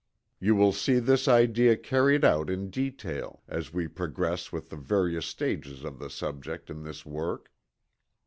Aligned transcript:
You 0.39 0.55
will 0.55 0.71
see 0.73 0.97
this 0.97 1.27
idea 1.27 1.77
carried 1.77 2.25
out 2.25 2.49
in 2.49 2.71
detail, 2.71 3.43
as 3.47 3.71
we 3.71 3.87
progress 3.87 4.51
with 4.51 4.71
the 4.71 4.75
various 4.75 5.27
stages 5.27 5.83
of 5.83 5.99
the 5.99 6.09
subject, 6.09 6.71
in 6.71 6.81
this 6.81 7.05
work. 7.05 7.51